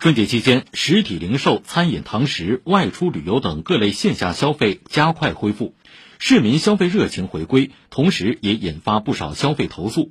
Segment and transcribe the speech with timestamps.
[0.00, 5.74] 春节期间，实体零售、餐饮、堂食、外出旅游等各类线下消费加快恢复，
[6.18, 10.10] 市民消费热情回归，同时也引发不少消费投诉。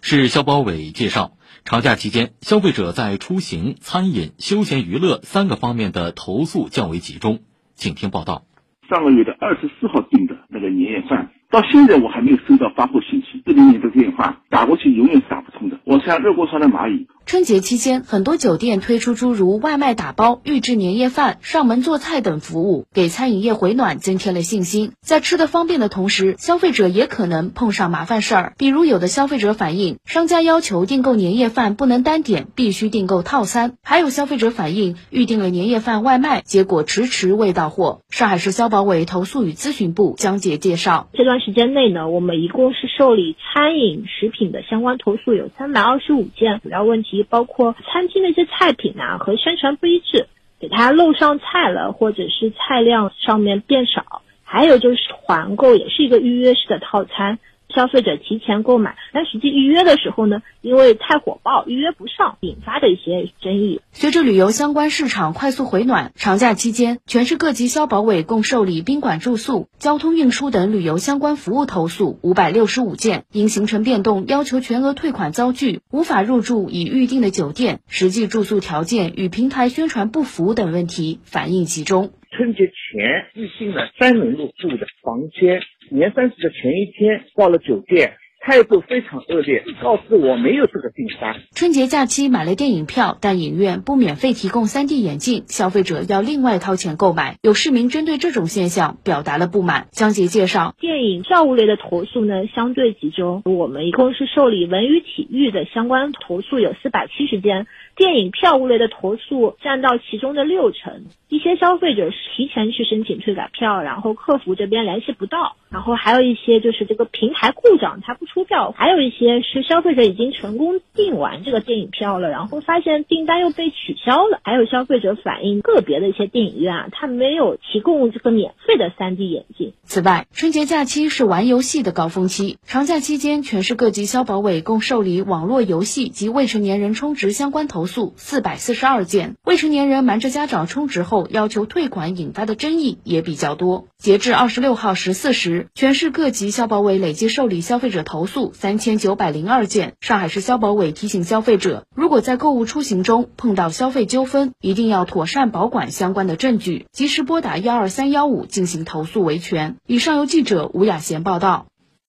[0.00, 1.32] 市消保委介绍，
[1.66, 7.40] 长假期间，消费者在出行、餐饮、休闲娱乐三个方面的投诉较为集中。
[7.74, 8.46] 请听报道。
[8.88, 17.06] 上个月的二十四号订的那个年夜饭，到现在我还没有收到发货信息，这零零的电话打过去永远是打不通的，我像热锅上的蚂蚁。
[17.26, 24.92] 春节期间，很多酒店推出诸如外卖打包、预制年夜饭、上门做菜等服务，给餐饮业回暖增添了信心。
[25.00, 38.02] 在吃的方便的同时，消费者也可能碰上麻烦事儿，比如有的消费者反映，商家要求订购年夜饭不能单点，必须订购套餐；还有消费者反映，预定了年夜饭外卖，结果迟迟未到货。
[38.08, 47.15] 上海市消保委投诉与咨询部江杰介绍，这段时间内呢，我们一共是受理餐饮食品的相关投诉有三百二十五件，主要问题。
[47.22, 50.26] 包括餐厅的一些菜品啊和宣传不一致，
[50.60, 57.38] 给他漏上菜了，或者是菜量上面变少，还有就是团购也是一个预约式的套餐。
[57.76, 63.82] 消费者提前购买，但实际预约的时候呢，因为太火爆，预约不上，引发的一些争议。
[63.92, 82.10] 随着旅游相关市场快速回暖，长假期间，全市各级消保委共受理宾馆住宿、交通运输等旅游相关服务投诉五百六十五件，因行程变动要求全额退款遭拒、无法入住已预定的酒店、实际住宿条件与平台宣传不符等问题反映集中。
[82.36, 85.58] 春节前预定了三人入住的房间。
[85.90, 88.14] 年三十的前一天到了酒店，
[88.46, 91.34] 态度非常恶劣，告诉我没有这个订单。
[91.50, 97.38] 春节假期买了电影票，但影院不免费提供 3D 眼镜，消费者要另外掏钱购买。
[97.42, 99.88] 有市民针对这种现象表达了不满。
[99.90, 111.06] 江杰介绍，电影票务类的投诉呢相对集中，我们一共是受理文娱体育的相关投诉有四百七十件，电影票务类的投诉占到其中的六成。
[111.28, 129.72] 一些消费者提前去申请退改票，然后客服这边联系不到，然后还有一些就是这个平台故障，他不出票，还有一些是消费者已经成功订完这个电影票了，然后发现订单又被取消了，还有消费者反映个别的一些电影院啊，他没有提供这个免费的 3D 眼镜。
[129.84, 141.26] 此外，春节假期是玩游戏的高峰期，长假期间，全市各级消保委共受理网络游戏及未成年人充值相关投诉四百四十二件，未成年人瞒着家长充值后。
[141.30, 143.86] 要求退款引发的争议也比较多。
[143.96, 149.94] 截至二十六号十四时，全市各级消保委累计受理消费者投诉三千九百零二件。
[150.00, 159.76] 上海市消保委提醒消费者，如果在购物出行中碰到消费纠纷，一定要妥善保管相关的证据，及时拨打幺二三幺五进行投诉维权。
[159.86, 161.66] 以上由记者吴雅贤报道。